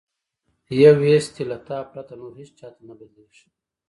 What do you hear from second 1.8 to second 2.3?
پرته،